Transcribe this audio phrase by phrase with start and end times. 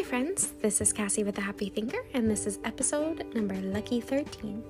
[0.00, 0.52] my friends.
[0.62, 4.64] This is Cassie with the Happy Thinker, and this is episode number lucky 13.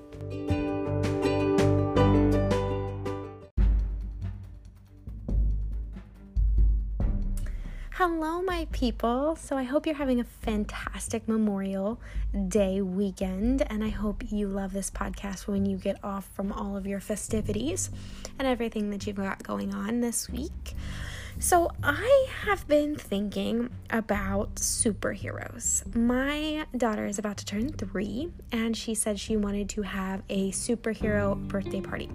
[7.91, 9.37] Hello, my people.
[9.37, 12.01] So, I hope you're having a fantastic Memorial
[12.49, 16.75] Day weekend, and I hope you love this podcast when you get off from all
[16.75, 17.89] of your festivities
[18.37, 20.75] and everything that you've got going on this week.
[21.39, 25.83] So, I have been thinking about superheroes.
[25.95, 30.51] My daughter is about to turn three, and she said she wanted to have a
[30.51, 32.09] superhero birthday party.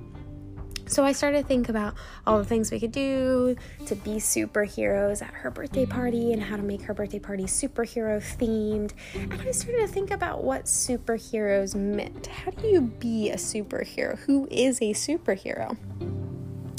[0.88, 1.94] So I started to think about
[2.26, 6.56] all the things we could do to be superheroes at her birthday party and how
[6.56, 8.92] to make her birthday party superhero themed.
[9.14, 12.28] And I started to think about what superheroes meant.
[12.28, 14.16] How do you be a superhero?
[14.20, 15.76] Who is a superhero?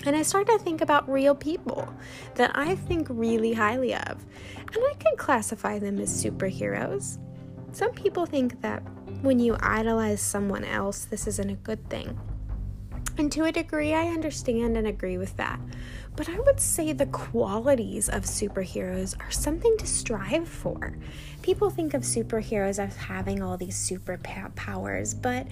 [0.07, 1.85] And I started to think about real people
[2.35, 4.25] that I think really highly of.
[4.55, 7.17] And I can classify them as superheroes.
[7.73, 8.81] Some people think that
[9.21, 12.17] when you idolize someone else, this isn't a good thing.
[13.17, 15.59] And to a degree, I understand and agree with that.
[16.15, 20.95] But I would say the qualities of superheroes are something to strive for.
[21.41, 25.47] People think of superheroes as having all these superpowers, but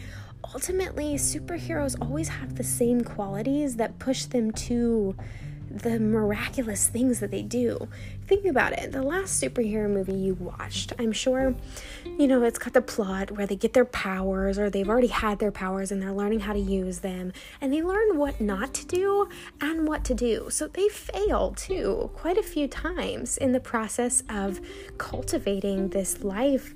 [0.53, 5.15] ultimately, superheroes always have the same qualities that push them to
[5.75, 7.87] the miraculous things that they do.
[8.27, 8.91] Think about it.
[8.91, 11.53] The last superhero movie you watched, I'm sure,
[12.05, 15.39] you know, it's got the plot where they get their powers or they've already had
[15.39, 18.85] their powers and they're learning how to use them and they learn what not to
[18.85, 19.27] do
[19.59, 20.47] and what to do.
[20.49, 24.61] So they fail too quite a few times in the process of
[24.97, 26.73] cultivating this life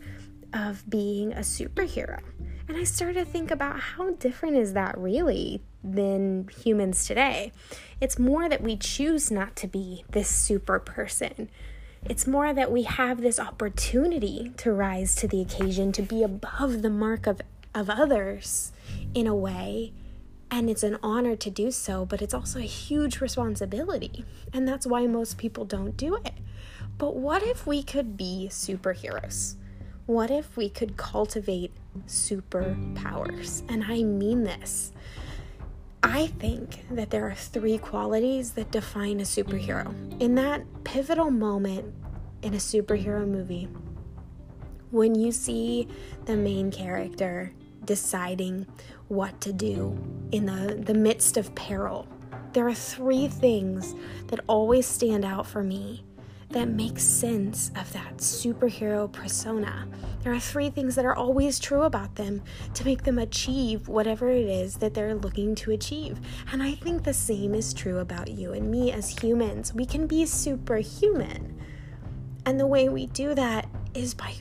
[0.53, 2.19] of being a superhero.
[2.67, 7.51] And I started to think about how different is that really than humans today.
[7.99, 11.49] It's more that we choose not to be this super person.
[12.05, 16.81] It's more that we have this opportunity to rise to the occasion, to be above
[16.81, 17.41] the mark of,
[17.73, 18.71] of others
[19.13, 19.91] in a way.
[20.51, 24.25] And it's an honor to do so, but it's also a huge responsibility.
[24.53, 26.33] And that's why most people don't do it.
[26.97, 29.55] But what if we could be superheroes?
[30.09, 31.71] What if we could cultivate
[32.07, 33.61] superpowers?
[33.69, 34.91] And I mean this.
[36.01, 39.93] I think that there are three qualities that define a superhero.
[40.19, 41.93] In that pivotal moment
[42.41, 43.69] in a superhero movie,
[44.89, 45.87] when you see
[46.25, 47.53] the main character
[47.85, 48.65] deciding
[49.09, 49.95] what to do
[50.31, 52.07] in the, the midst of peril,
[52.53, 53.93] there are three things
[54.29, 56.03] that always stand out for me
[56.49, 59.87] that makes sense of that superhero persona.
[60.23, 62.41] There are three things that are always true about them
[62.73, 66.19] to make them achieve whatever it is that they're looking to achieve.
[66.51, 69.73] And I think the same is true about you and me as humans.
[69.73, 71.59] We can be superhuman.
[72.45, 74.33] And the way we do that is by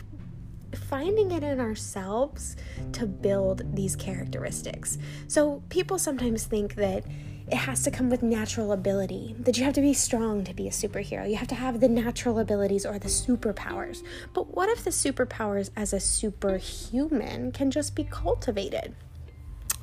[0.74, 2.56] finding it in ourselves
[2.92, 4.98] to build these characteristics.
[5.26, 7.04] So people sometimes think that
[7.50, 9.34] it has to come with natural ability.
[9.38, 11.28] That you have to be strong to be a superhero.
[11.28, 14.02] You have to have the natural abilities or the superpowers.
[14.34, 18.94] But what if the superpowers as a superhuman can just be cultivated?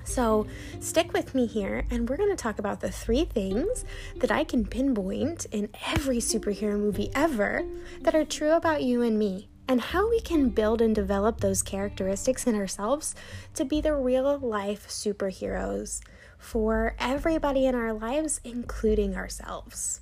[0.04, 0.46] So,
[0.80, 3.86] stick with me here, and we're going to talk about the three things
[4.18, 7.66] that I can pinpoint in every superhero movie ever
[8.02, 11.64] that are true about you and me, and how we can build and develop those
[11.64, 13.16] characteristics in ourselves
[13.56, 16.02] to be the real life superheroes
[16.46, 20.00] for everybody in our lives, including ourselves.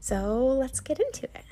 [0.00, 1.44] So let's get into it.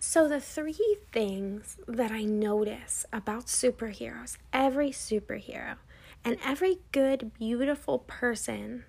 [0.00, 5.76] So, the three things that I notice about superheroes, every superhero,
[6.24, 8.84] and every good, beautiful person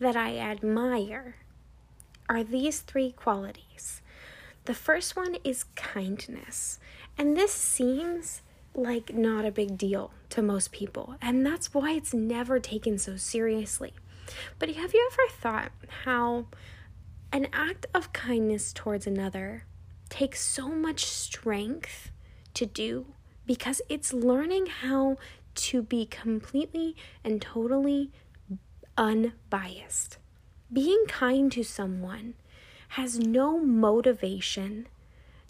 [0.00, 1.36] that I admire
[2.28, 4.02] are these three qualities.
[4.64, 6.80] The first one is kindness.
[7.16, 8.42] And this seems
[8.74, 13.16] like not a big deal to most people, and that's why it's never taken so
[13.16, 13.92] seriously.
[14.58, 15.72] But have you ever thought
[16.04, 16.46] how
[17.32, 19.64] an act of kindness towards another
[20.08, 22.10] takes so much strength
[22.54, 23.06] to do
[23.46, 25.16] because it's learning how
[25.54, 28.10] to be completely and totally
[28.96, 30.18] unbiased.
[30.72, 32.34] Being kind to someone
[32.90, 34.88] has no motivation,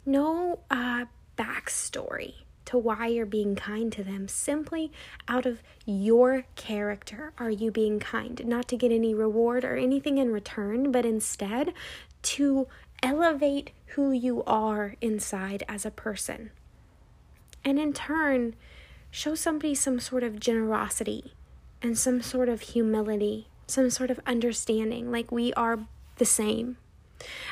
[0.06, 1.06] no uh,
[1.36, 4.28] backstory to why you're being kind to them.
[4.28, 4.90] Simply
[5.28, 10.18] out of your character are you being kind, not to get any reward or anything
[10.18, 11.72] in return, but instead
[12.22, 12.66] to
[13.02, 16.50] elevate who you are inside as a person.
[17.64, 18.54] And in turn,
[19.10, 21.34] show somebody some sort of generosity
[21.80, 25.80] and some sort of humility, some sort of understanding, like we are
[26.16, 26.76] the same.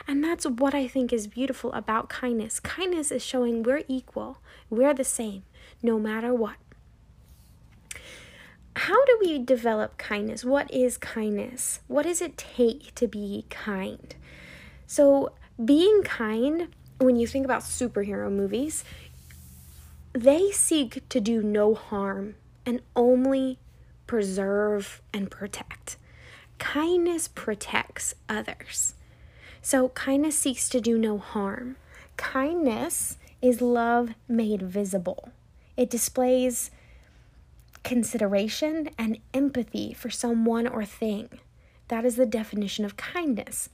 [0.06, 2.61] And that's what I think is beautiful about kindness.
[2.61, 4.38] Kindness is showing we're equal,
[4.70, 5.44] we're the same,
[5.82, 6.56] no matter what.
[8.75, 10.44] How do we develop kindness?
[10.44, 11.81] What is kindness?
[11.88, 14.14] What does it take to be kind?
[14.87, 15.32] So,
[15.62, 16.69] being kind,
[16.99, 18.85] when you think about superhero movies,
[20.12, 23.59] they seek to do no harm and only
[24.06, 25.97] preserve and protect.
[26.59, 28.94] Kindness protects others.
[29.62, 31.76] So, kindness seeks to do no harm.
[32.17, 35.31] Kindness is love made visible.
[35.76, 36.73] It displays
[37.85, 41.29] consideration and empathy for someone or thing.
[41.88, 43.69] That is the definition of kindness.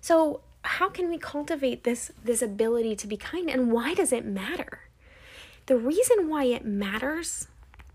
[0.00, 4.24] So, how can we cultivate this this ability to be kind and why does it
[4.24, 4.80] matter?
[5.66, 7.48] The reason why it matters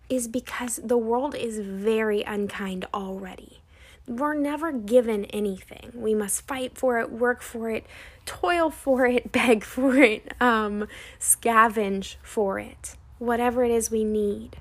[0.10, 3.63] is because the world is very unkind already.
[4.08, 5.92] We're never given anything.
[5.96, 7.86] We must fight for it, work for it,
[8.26, 10.88] toil for it, beg for it, um,
[11.20, 14.58] scavenge for it, whatever it is we need.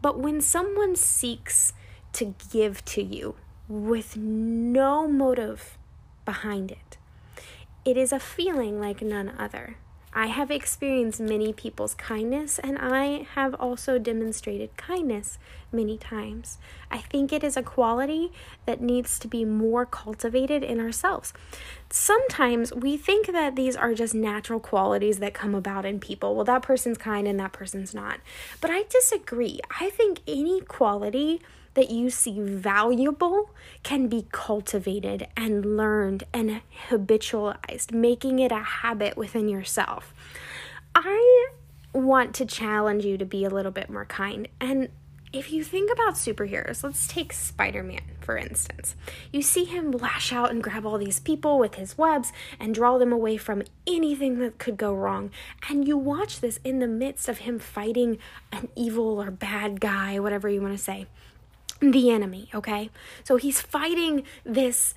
[0.00, 1.72] But when someone seeks
[2.12, 3.34] to give to you
[3.68, 5.76] with no motive
[6.24, 6.98] behind it,
[7.84, 9.76] it is a feeling like none other.
[10.14, 15.38] I have experienced many people's kindness, and I have also demonstrated kindness
[15.72, 16.58] many times.
[16.90, 18.30] I think it is a quality
[18.64, 21.32] that needs to be more cultivated in ourselves.
[21.90, 26.36] Sometimes we think that these are just natural qualities that come about in people.
[26.36, 28.20] Well, that person's kind and that person's not.
[28.60, 29.58] But I disagree.
[29.80, 31.40] I think any quality
[31.74, 33.50] that you see valuable
[33.82, 40.14] can be cultivated and learned and habitualized, making it a habit within yourself.
[40.94, 41.48] I
[41.92, 44.48] want to challenge you to be a little bit more kind.
[44.60, 44.88] And
[45.32, 48.96] if you think about superheroes, let's take Spider Man for instance.
[49.30, 52.98] You see him lash out and grab all these people with his webs and draw
[52.98, 55.30] them away from anything that could go wrong.
[55.68, 58.18] And you watch this in the midst of him fighting
[58.50, 61.06] an evil or bad guy, whatever you want to say
[61.80, 62.90] the enemy, okay?
[63.22, 64.94] So he's fighting this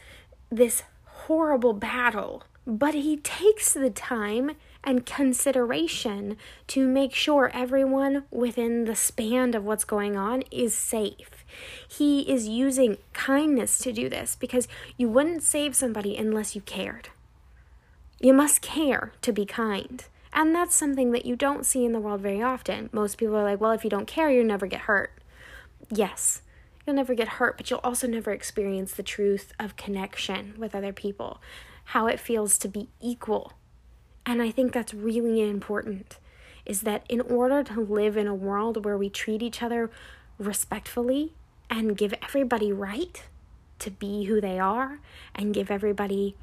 [0.50, 4.52] this horrible battle, but he takes the time
[4.84, 6.38] and consideration
[6.68, 11.46] to make sure everyone within the span of what's going on is safe.
[11.88, 17.10] He is using kindness to do this because you wouldn't save somebody unless you cared.
[18.22, 20.06] You must care to be kind.
[20.32, 22.90] And that's something that you don't see in the world very often.
[22.92, 25.12] Most people are like, well, if you don't care, you'll never get hurt.
[25.90, 26.42] Yes,
[26.88, 30.94] You'll never get hurt, but you'll also never experience the truth of connection with other
[30.94, 31.42] people,
[31.84, 33.52] how it feels to be equal.
[34.26, 36.18] And I think that's really important
[36.66, 39.92] is that in order to live in a world where we treat each other
[40.38, 41.34] respectfully
[41.70, 43.22] and give everybody right
[43.80, 45.00] to be who they are
[45.36, 46.36] and give everybody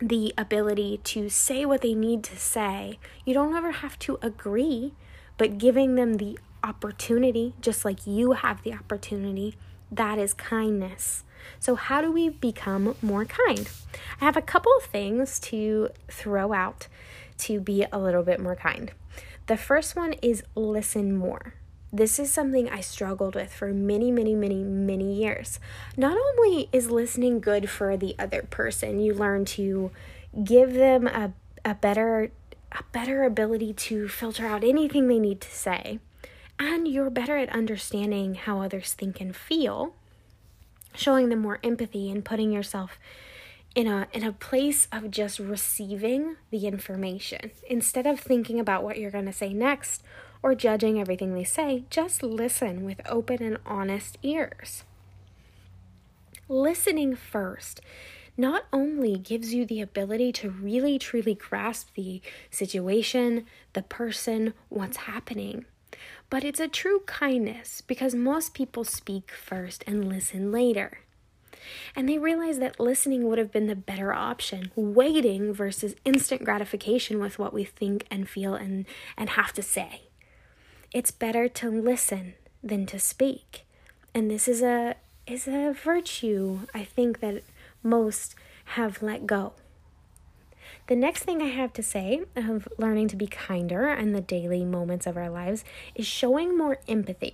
[0.00, 2.98] the ability to say what they need to say.
[3.26, 4.94] You don't ever have to agree,
[5.36, 9.56] but giving them the opportunity, just like you have the opportunity.
[9.90, 11.24] That is kindness.
[11.58, 13.68] So, how do we become more kind?
[14.20, 16.88] I have a couple of things to throw out
[17.38, 18.92] to be a little bit more kind.
[19.46, 21.54] The first one is listen more.
[21.92, 25.60] This is something I struggled with for many, many, many, many years.
[25.96, 29.90] Not only is listening good for the other person, you learn to
[30.42, 31.32] give them a,
[31.64, 32.30] a better
[32.74, 35.98] a better ability to filter out anything they need to say
[36.58, 39.94] and you're better at understanding how others think and feel,
[40.94, 42.98] showing them more empathy and putting yourself
[43.74, 47.50] in a in a place of just receiving the information.
[47.68, 50.02] Instead of thinking about what you're going to say next
[50.42, 54.84] or judging everything they say just listen with open and honest ears.
[56.48, 57.80] Listening first
[58.36, 64.96] not only gives you the ability to really truly grasp the situation the person what's
[64.98, 65.64] happening
[66.32, 71.00] but it's a true kindness because most people speak first and listen later.
[71.94, 77.20] And they realize that listening would have been the better option, waiting versus instant gratification
[77.20, 80.04] with what we think and feel and, and have to say.
[80.90, 83.66] It's better to listen than to speak.
[84.14, 84.96] And this is a
[85.26, 87.44] is a virtue I think that
[87.82, 88.34] most
[88.76, 89.52] have let go.
[90.92, 94.62] The next thing I have to say of learning to be kinder in the daily
[94.62, 97.32] moments of our lives is showing more empathy.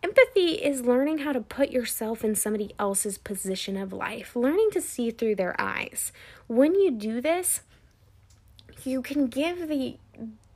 [0.00, 4.80] Empathy is learning how to put yourself in somebody else's position of life, learning to
[4.80, 6.12] see through their eyes.
[6.46, 7.62] When you do this,
[8.84, 9.96] you can give the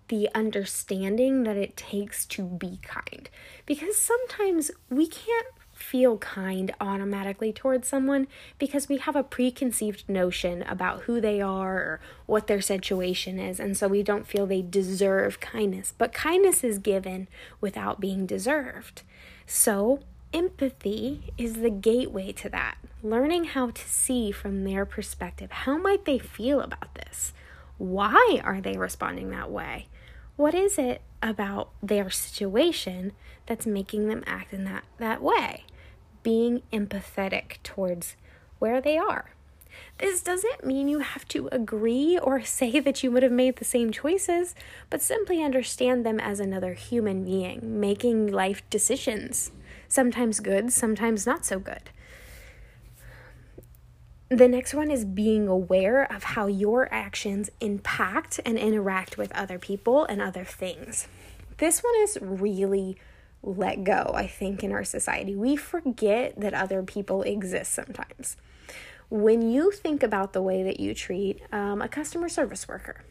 [0.07, 3.29] the understanding that it takes to be kind
[3.67, 8.27] because sometimes we can't feel kind automatically towards someone
[8.59, 13.61] because we have a preconceived notion about who they are or what their situation is,
[13.61, 15.93] and so we don't feel they deserve kindness.
[15.97, 17.29] But kindness is given
[17.61, 19.03] without being deserved.
[19.47, 20.01] So,
[20.33, 22.77] empathy is the gateway to that.
[23.03, 27.33] Learning how to see from their perspective how might they feel about this?
[27.77, 29.89] Why are they responding that way?
[30.37, 33.13] What is it about their situation
[33.47, 35.65] that's making them act in that, that way?
[36.23, 38.17] Being empathetic towards
[38.59, 39.31] where they are.
[39.99, 43.65] This doesn't mean you have to agree or say that you would have made the
[43.65, 44.55] same choices,
[44.91, 49.51] but simply understand them as another human being making life decisions.
[49.89, 51.91] Sometimes good, sometimes not so good.
[54.31, 59.59] The next one is being aware of how your actions impact and interact with other
[59.59, 61.07] people and other things.
[61.59, 62.97] This one is really
[63.45, 65.35] let go, I think, in our society.
[65.37, 68.37] We forget that other people exist sometimes.
[69.11, 73.03] When you think about the way that you treat um, a customer service worker,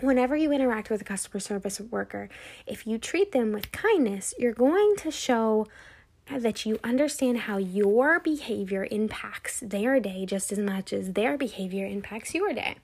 [0.00, 2.28] whenever you interact with a customer service worker,
[2.66, 5.66] if you treat them with kindness, you're going to show
[6.30, 11.86] that you understand how your behavior impacts their day just as much as their behavior
[11.86, 12.76] impacts your day.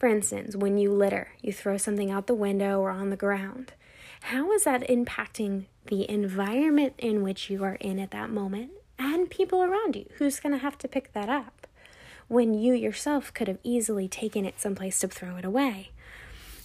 [0.00, 3.74] For instance, when you litter, you throw something out the window or on the ground.
[4.22, 9.28] How is that impacting the environment in which you are in at that moment and
[9.28, 10.06] people around you?
[10.14, 11.66] Who's going to have to pick that up?
[12.28, 15.90] When you yourself could have easily taken it someplace to throw it away.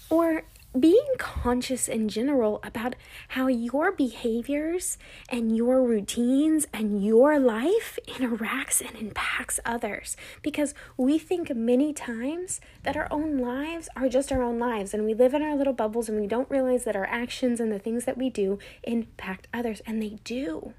[0.09, 0.43] Or
[0.79, 2.95] being conscious in general about
[3.29, 4.97] how your behaviors
[5.29, 10.17] and your routines and your life interacts and impacts others.
[10.41, 15.05] Because we think many times that our own lives are just our own lives and
[15.05, 17.79] we live in our little bubbles and we don't realize that our actions and the
[17.79, 20.73] things that we do impact others and they do.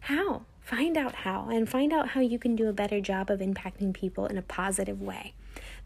[0.00, 0.42] How?
[0.60, 3.92] Find out how and find out how you can do a better job of impacting
[3.92, 5.34] people in a positive way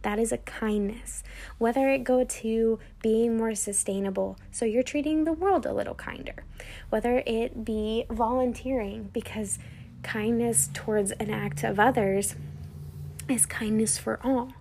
[0.04, 1.22] that is a kindness.
[1.58, 6.44] Whether it go to being more sustainable, so you're treating the world a little kinder.
[6.90, 9.58] Whether it be volunteering, because
[10.02, 12.36] kindness towards an act of others
[13.28, 14.52] is kindness for all.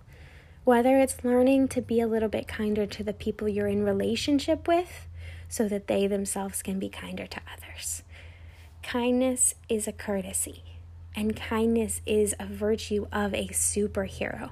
[0.64, 4.66] Whether it's learning to be a little bit kinder to the people you're in relationship
[4.66, 5.06] with,
[5.46, 8.02] so that they themselves can be kinder to others.
[8.82, 10.64] Kindness is a courtesy,
[11.14, 14.50] and kindness is a virtue of a superhero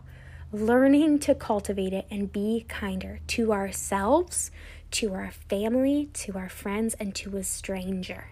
[0.53, 4.51] learning to cultivate it and be kinder to ourselves,
[4.91, 8.27] to our family, to our friends, and to a stranger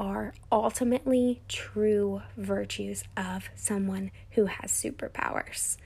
[0.00, 5.76] are ultimately true virtues of someone who has superpowers.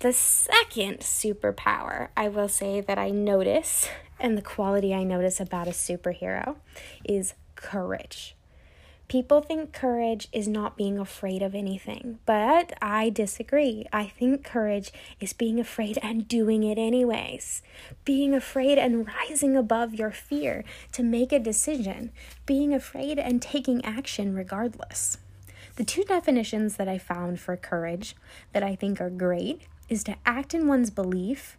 [0.00, 3.88] The second superpower I will say that I notice,
[4.20, 6.56] and the quality I notice about a superhero,
[7.02, 8.36] is courage.
[9.12, 13.84] People think courage is not being afraid of anything, but I disagree.
[13.92, 14.90] I think courage
[15.20, 17.60] is being afraid and doing it anyways.
[18.06, 22.10] Being afraid and rising above your fear to make a decision.
[22.46, 25.18] Being afraid and taking action regardless.
[25.76, 28.16] The two definitions that I found for courage
[28.54, 31.58] that I think are great is to act in one's belief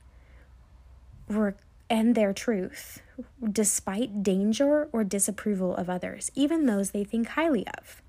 [1.87, 3.02] and their truth,
[3.51, 8.01] despite danger or disapproval of others, even those they think highly of.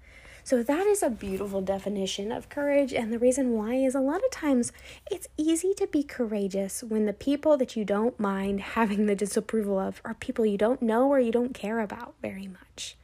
[0.47, 2.93] So, that is a beautiful definition of courage.
[2.93, 4.73] And the reason why is a lot of times
[5.11, 9.79] it's easy to be courageous when the people that you don't mind having the disapproval
[9.79, 12.99] of are people you don't know or you don't care about very much.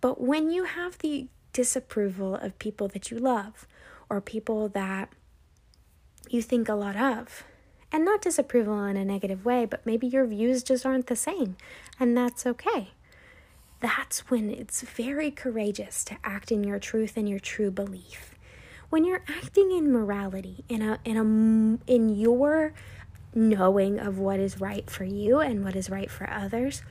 [0.00, 3.66] But when you have the disapproval of people that you love
[4.08, 5.10] or people that
[6.30, 7.44] you think a lot of,
[7.92, 11.56] and not disapproval in a negative way, but maybe your views just aren't the same,
[11.98, 12.90] and that's okay.
[13.80, 18.34] That's when it's very courageous to act in your truth and your true belief.
[18.88, 22.72] When you're acting in morality, in a in a in your
[23.34, 26.82] knowing of what is right for you and what is right for others,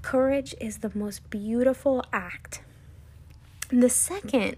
[0.00, 2.62] courage is the most beautiful act.
[3.68, 4.56] The second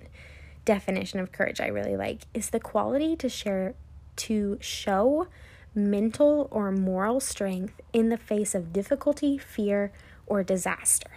[0.65, 3.75] definition of courage I really like is the quality to share
[4.15, 5.27] to show
[5.75, 9.93] mental or moral strength in the face of difficulty, fear,
[10.27, 11.11] or disaster.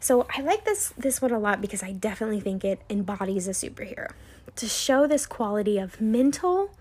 [0.00, 3.52] So I like this this one a lot because I definitely think it embodies a
[3.52, 4.10] superhero.
[4.56, 6.72] To show this quality of mental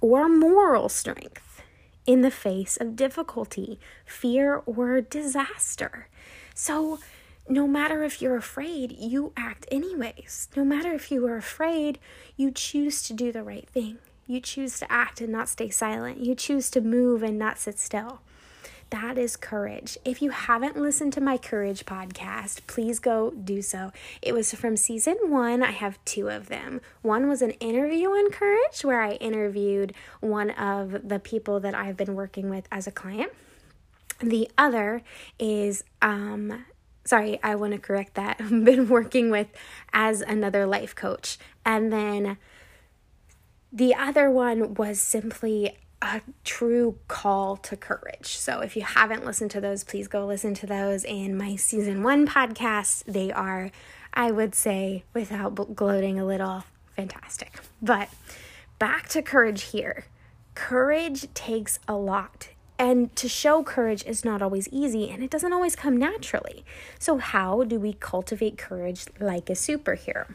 [0.00, 1.62] or moral strength
[2.06, 6.08] in the face of difficulty, fear, or disaster.
[6.54, 6.98] So
[7.48, 10.48] no matter if you're afraid, you act anyways.
[10.56, 11.98] No matter if you are afraid,
[12.36, 13.98] you choose to do the right thing.
[14.30, 16.20] You choose to act and not stay silent.
[16.20, 18.20] You choose to move and not sit still.
[18.90, 19.98] That is courage.
[20.04, 23.90] If you haven't listened to my courage podcast, please go do so.
[24.22, 25.64] It was from season one.
[25.64, 26.80] I have two of them.
[27.02, 31.96] One was an interview on courage, where I interviewed one of the people that I've
[31.96, 33.32] been working with as a client.
[34.20, 35.02] The other
[35.40, 36.66] is, um,
[37.04, 38.36] sorry, I want to correct that.
[38.38, 39.48] I've been working with
[39.92, 41.36] as another life coach.
[41.66, 42.36] And then
[43.72, 48.36] the other one was simply a true call to courage.
[48.36, 52.02] So if you haven't listened to those, please go listen to those in my season
[52.02, 53.04] one podcast.
[53.04, 53.70] They are,
[54.14, 56.64] I would say, without gloating a little,
[56.96, 57.60] fantastic.
[57.82, 58.08] But
[58.78, 60.06] back to courage here.
[60.54, 62.48] Courage takes a lot.
[62.78, 66.64] And to show courage is not always easy and it doesn't always come naturally.
[66.98, 70.34] So, how do we cultivate courage like a superhero?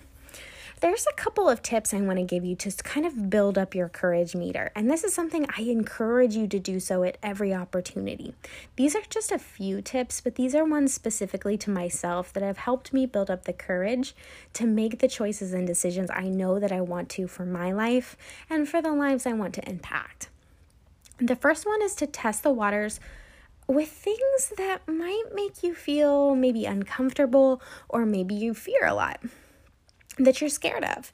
[0.85, 3.73] There's a couple of tips I want to give you to kind of build up
[3.73, 4.71] your courage meter.
[4.75, 8.35] And this is something I encourage you to do so at every opportunity.
[8.75, 12.59] These are just a few tips, but these are ones specifically to myself that have
[12.59, 14.13] helped me build up the courage
[14.53, 18.15] to make the choices and decisions I know that I want to for my life
[18.47, 20.29] and for the lives I want to impact.
[21.17, 22.99] The first one is to test the waters
[23.65, 29.19] with things that might make you feel maybe uncomfortable or maybe you fear a lot
[30.17, 31.11] that you're scared of.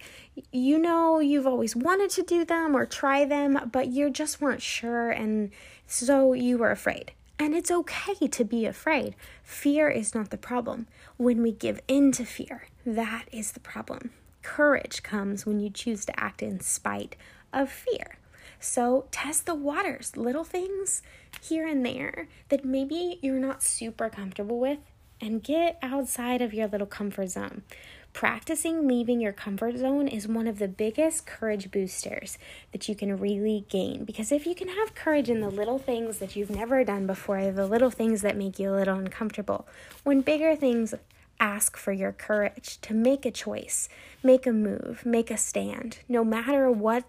[0.52, 4.62] You know, you've always wanted to do them or try them, but you just weren't
[4.62, 5.52] sure, and
[5.88, 7.12] so you were afraid.
[7.40, 9.16] And it's okay to be afraid.
[9.44, 10.88] Fear is not the problem.
[11.18, 14.12] When we give in to fear, that is the problem.
[14.44, 17.16] Courage comes when you choose to act in spite
[17.52, 18.18] of fear.
[18.60, 21.02] So test the waters, little things
[21.42, 24.80] here and there that maybe you're not super comfortable with,
[25.20, 27.64] and get outside of your little comfort zone.
[28.14, 32.38] Practicing leaving your comfort zone is one of the biggest courage boosters
[32.72, 34.04] that you can really gain.
[34.04, 37.52] Because if you can have courage in the little things that you've never done before,
[37.52, 39.68] the little things that make you a little uncomfortable,
[40.04, 40.94] when bigger things
[41.40, 43.90] ask for your courage to make a choice,
[44.22, 47.06] make a move, make a stand, no matter what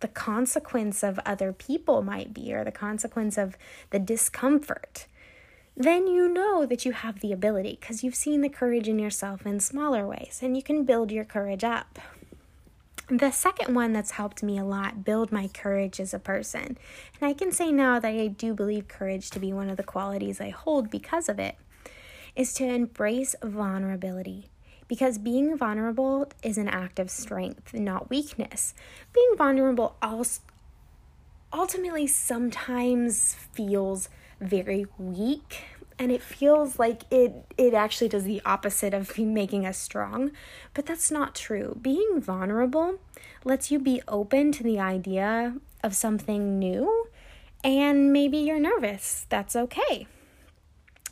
[0.00, 3.56] the consequence of other people might be or the consequence of
[3.90, 5.06] the discomfort
[5.76, 9.44] then you know that you have the ability because you've seen the courage in yourself
[9.44, 11.98] in smaller ways and you can build your courage up.
[13.08, 16.76] The second one that's helped me a lot build my courage as a person,
[17.20, 19.84] and I can say now that I do believe courage to be one of the
[19.84, 21.56] qualities I hold because of it,
[22.34, 24.46] is to embrace vulnerability.
[24.88, 28.74] Because being vulnerable is an act of strength, not weakness.
[29.12, 30.40] Being vulnerable also
[31.52, 34.08] ultimately sometimes feels
[34.40, 35.64] very weak
[35.98, 40.30] and it feels like it it actually does the opposite of making us strong.
[40.74, 41.78] But that's not true.
[41.80, 42.98] Being vulnerable
[43.44, 47.08] lets you be open to the idea of something new
[47.64, 49.26] and maybe you're nervous.
[49.28, 50.06] That's okay.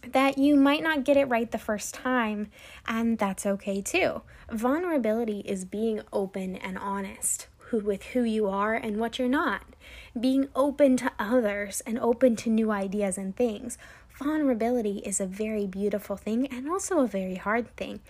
[0.06, 2.48] That you might not get it right the first time
[2.86, 4.22] and that's okay too.
[4.50, 9.62] Vulnerability is being open and honest who, with who you are and what you're not
[10.18, 13.78] being open to others and open to new ideas and things.
[14.18, 18.00] Vulnerability is a very beautiful thing and also a very hard thing.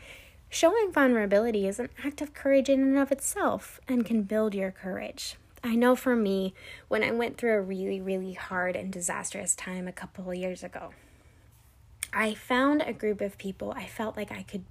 [0.50, 4.70] Showing vulnerability is an act of courage in and of itself and can build your
[4.70, 5.36] courage.
[5.64, 6.52] I know for me,
[6.88, 10.62] when I went through a really, really hard and disastrous time a couple of years
[10.62, 10.90] ago,
[12.12, 14.64] I found a group of people I felt like I could,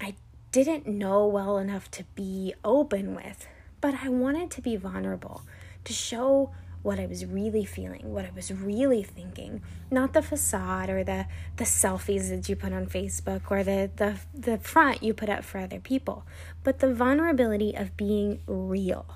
[0.00, 0.14] I
[0.52, 3.48] didn't know well enough to be open with,
[3.80, 5.42] but I wanted to be vulnerable
[5.84, 6.50] to show
[6.84, 11.26] what I was really feeling, what I was really thinking, not the facade or the
[11.56, 15.44] the selfies that you put on Facebook or the the the front you put up
[15.44, 16.26] for other people,
[16.62, 19.06] but the vulnerability of being real.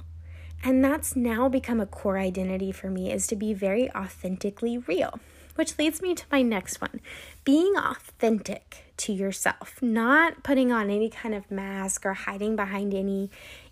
[0.65, 5.21] And that's now become a core identity for me is to be very authentically real.
[5.55, 7.01] Which leads me to my next one.
[7.45, 13.31] Being authentic to yourself, not putting on any kind of mask or hiding behind any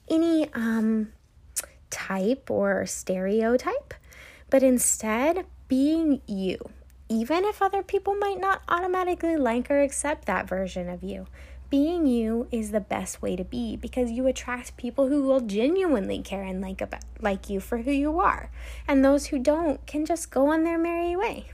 [0.09, 1.13] any um
[1.91, 3.95] type or stereotype,
[4.51, 6.59] but instead being you,
[7.09, 11.27] even if other people might not automatically like or accept that version of you.
[11.69, 16.23] Being you is the best way to be because you attract people who will genuinely
[16.23, 18.51] care and like about like you for who you are.
[18.87, 21.47] And those who don't can just go on their merry way.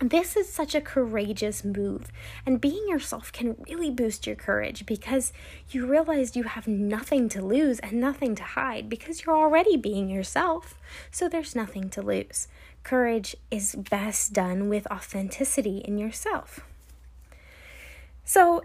[0.00, 2.10] This is such a courageous move,
[2.44, 5.32] and being yourself can really boost your courage because
[5.70, 10.08] you realize you have nothing to lose and nothing to hide because you're already being
[10.08, 10.74] yourself,
[11.10, 12.48] so there's nothing to lose.
[12.82, 16.60] Courage is best done with authenticity in yourself.
[18.24, 18.64] So,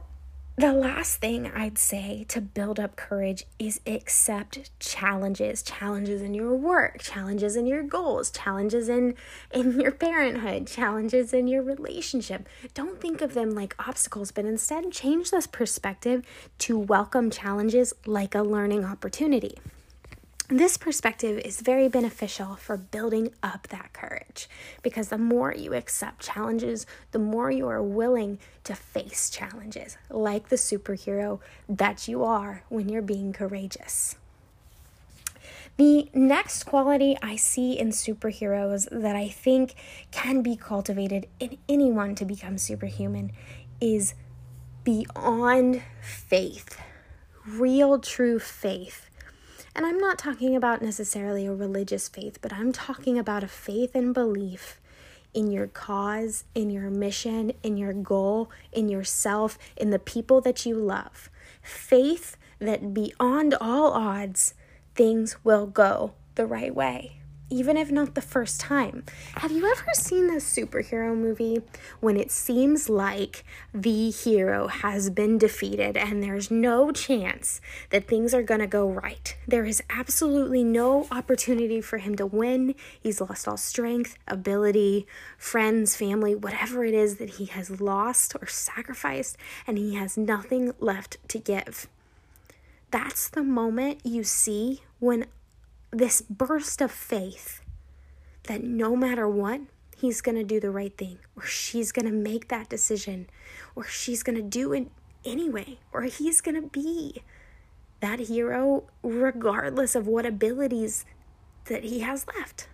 [0.59, 6.53] the last thing I'd say to build up courage is accept challenges, challenges in your
[6.53, 9.15] work, challenges in your goals, challenges in
[9.51, 12.49] in your parenthood, challenges in your relationship.
[12.73, 16.25] Don't think of them like obstacles, but instead change this perspective
[16.57, 19.55] to welcome challenges like a learning opportunity.
[20.51, 24.49] This perspective is very beneficial for building up that courage
[24.81, 30.49] because the more you accept challenges, the more you are willing to face challenges, like
[30.49, 34.15] the superhero that you are when you're being courageous.
[35.77, 39.75] The next quality I see in superheroes that I think
[40.09, 43.33] can be cultivated in anyone to become superhuman
[43.79, 44.15] is
[44.83, 46.81] beyond faith,
[47.45, 49.08] real, true faith
[49.79, 53.95] and I'm not talking about necessarily a religious faith, but I'm talking about a faith
[53.95, 54.81] and belief
[55.33, 60.65] in your cause, in your mission, in your goal, in yourself, in the people that
[60.65, 61.29] you love.
[61.61, 64.53] Faith that beyond all odds,
[64.95, 67.18] things will go the right way
[67.49, 69.03] even if not the first time.
[69.35, 71.61] Have you ever seen this superhero movie
[71.99, 78.33] when it seems like the hero has been defeated and there's no chance that things
[78.33, 79.35] are going to go right?
[79.47, 82.75] There is absolutely no opportunity for him to win.
[82.99, 85.07] He's lost all strength, ability,
[85.37, 90.73] friends, family, whatever it is that he has lost or sacrificed, and he has nothing
[90.79, 91.87] left to give.
[92.91, 95.25] That's the moment you see when
[95.91, 97.61] this burst of faith
[98.43, 99.61] that no matter what,
[99.97, 103.29] he's going to do the right thing, or she's going to make that decision,
[103.75, 104.89] or she's going to do it
[105.25, 107.21] anyway, or he's going to be
[107.99, 111.05] that hero regardless of what abilities
[111.65, 112.67] that he has left.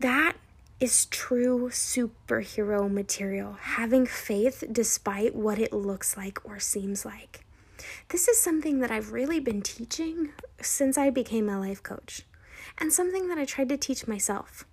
[0.00, 0.36] That
[0.78, 7.45] is true superhero material, having faith despite what it looks like or seems like.
[8.10, 12.22] This is something that I've really been teaching since I became a life coach,
[12.78, 14.64] and something that I tried to teach myself.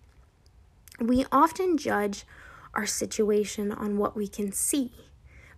[1.00, 2.26] We often judge
[2.76, 4.92] our situation on what we can see,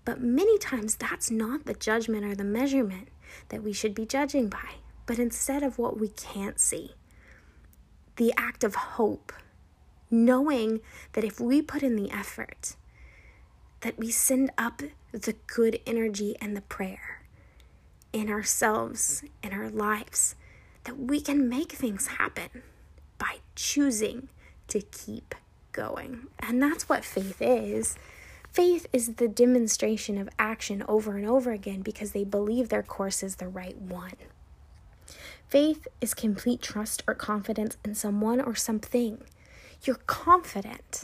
[0.05, 3.09] but many times that's not the judgment or the measurement
[3.49, 6.91] that we should be judging by, but instead of what we can't see.
[8.15, 9.33] The act of hope,
[10.09, 10.79] knowing
[11.11, 12.77] that if we put in the effort,
[13.81, 17.24] that we send up the good energy and the prayer
[18.15, 20.35] in ourselves, in our lives,
[20.85, 22.63] that we can make things happen
[23.17, 24.29] by choosing
[24.69, 25.35] to keep
[25.73, 26.27] going.
[26.39, 27.97] And that's what faith is.
[28.53, 33.21] Faith is the demonstration of action over and over again because they believe their course
[33.21, 34.15] is the right one.
[35.49, 39.23] Faith is complete trust or confidence in someone or something.
[39.83, 41.03] You're confident.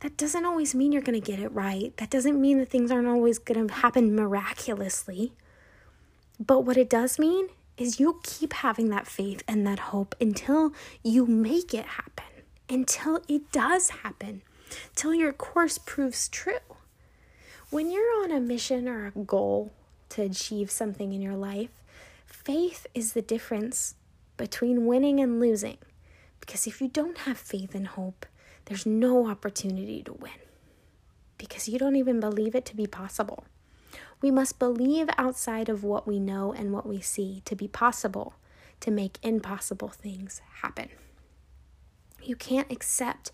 [0.00, 1.96] That doesn't always mean you're going to get it right.
[1.96, 5.32] That doesn't mean that things aren't always going to happen miraculously.
[6.38, 10.72] But what it does mean is you'll keep having that faith and that hope until
[11.02, 14.42] you make it happen, until it does happen,
[14.94, 16.58] till your course proves true.
[17.70, 19.72] When you're on a mission or a goal
[20.10, 21.82] to achieve something in your life,
[22.26, 23.94] faith is the difference
[24.36, 25.78] between winning and losing.
[26.40, 28.26] Because if you don't have faith and hope,
[28.66, 30.32] there's no opportunity to win
[31.38, 33.44] because you don't even believe it to be possible.
[34.24, 38.32] We must believe outside of what we know and what we see to be possible,
[38.80, 40.88] to make impossible things happen.
[42.22, 43.32] You can't accept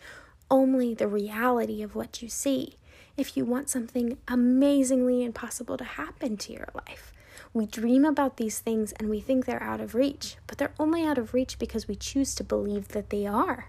[0.50, 2.74] only the reality of what you see
[3.16, 7.12] if you want something amazingly impossible to happen to your life.
[7.54, 11.06] We dream about these things and we think they're out of reach, but they're only
[11.06, 13.68] out of reach because we choose to believe that they are.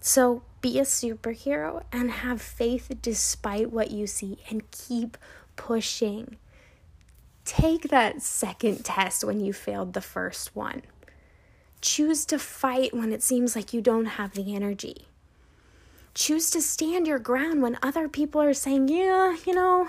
[0.00, 5.16] So be a superhero and have faith despite what you see and keep
[5.56, 6.36] pushing.
[7.44, 10.82] Take that second test when you failed the first one.
[11.80, 15.08] Choose to fight when it seems like you don't have the energy.
[16.14, 19.88] Choose to stand your ground when other people are saying, Yeah, you know,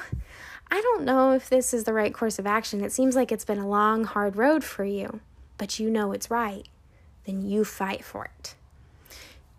[0.72, 2.84] I don't know if this is the right course of action.
[2.84, 5.20] It seems like it's been a long, hard road for you,
[5.58, 6.68] but you know it's right.
[7.26, 8.56] Then you fight for it.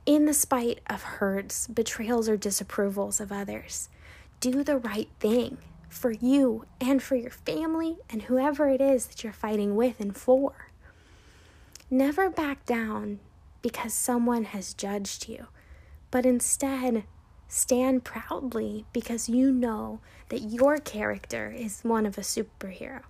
[0.06, 3.88] In the spite of hurts, betrayals, or disapprovals of others,
[4.40, 5.58] do the right thing
[5.94, 10.16] for you and for your family and whoever it is that you're fighting with and
[10.16, 10.68] for.
[11.90, 13.20] Never back down
[13.62, 15.46] because someone has judged you,
[16.10, 17.04] but instead
[17.48, 23.02] stand proudly because you know that your character is one of a superhero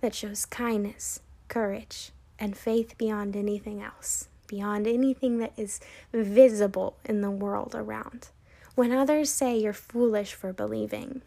[0.00, 5.80] that shows kindness, courage, and faith beyond anything else, beyond anything that is
[6.12, 8.28] visible in the world around.
[8.74, 11.22] When others say you're foolish for believing,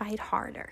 [0.00, 0.70] fight harder.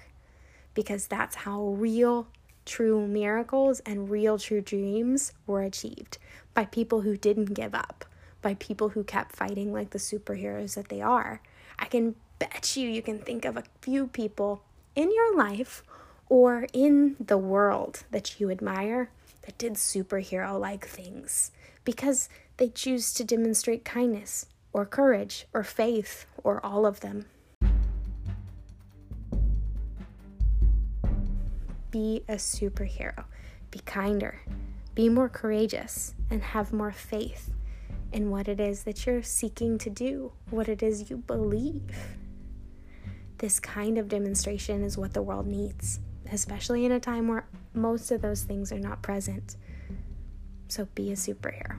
[0.75, 2.29] because that's how real,
[2.65, 6.19] true miracles and real, true dreams were achieved
[6.55, 8.05] by people who didn't give up,
[8.43, 11.41] by people who kept fighting like the superheroes that they are.
[11.81, 14.63] I can bet you you can think of a few people
[14.95, 15.83] in your life
[16.29, 19.11] or in the world that you admire
[19.43, 21.51] that did superhero like things
[21.85, 27.27] because they choose to demonstrate kindness or courage or faith or all of them.
[31.91, 33.25] Be a superhero.
[33.71, 34.41] Be kinder.
[34.95, 37.51] Be more courageous and have more faith
[38.13, 41.83] in what it is that you're seeking to do, what it is you believe.
[43.39, 46.01] This kind of demonstration is what the world needs,
[46.33, 49.57] especially in a time where most of those things are not present.
[50.69, 51.79] So be a superhero.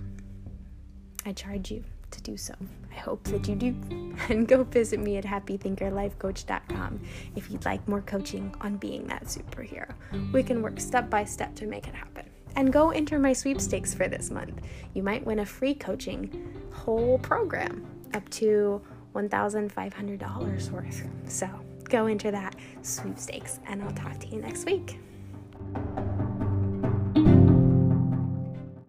[1.26, 2.54] I charge you to do so.
[2.92, 3.76] I hope that you do.
[4.30, 7.00] And go visit me at happythinkerlifecoach.com
[7.38, 9.94] if you'd like more coaching on being that superhero.
[10.34, 12.26] We can work step by step to make it happen.
[12.58, 14.62] And go enter my sweepstakes for this month.
[14.94, 18.82] You might win a free coaching whole program up to
[19.16, 21.08] $1,500 worth.
[21.28, 21.50] So
[21.86, 25.00] go enter that sweepstakes, and I'll talk to you next week.